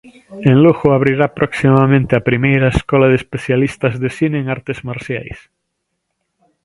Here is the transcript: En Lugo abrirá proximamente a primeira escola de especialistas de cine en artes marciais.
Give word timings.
En 0.49 0.55
Lugo 0.63 0.87
abrirá 0.93 1.27
proximamente 1.39 2.11
a 2.15 2.25
primeira 2.29 2.71
escola 2.75 3.07
de 3.09 3.19
especialistas 3.21 3.93
de 4.01 4.09
cine 4.17 4.37
en 4.41 4.47
artes 4.57 4.79
marciais. 4.89 5.39